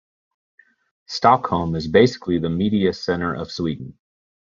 Stockholm 1.05 1.75
is 1.75 1.87
basically 1.87 2.39
the 2.39 2.49
media 2.49 2.91
center 2.91 3.35
of 3.35 3.51
Sweden. 3.51 3.99